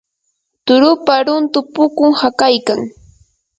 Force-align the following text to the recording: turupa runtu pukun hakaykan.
turupa 0.65 1.15
runtu 1.27 1.59
pukun 1.73 2.11
hakaykan. 2.19 2.79